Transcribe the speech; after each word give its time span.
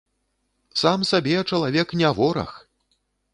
Сам 0.81 0.99
сабе 1.09 1.35
чалавек 1.49 1.87
не 2.01 2.09
вораг! 2.21 2.53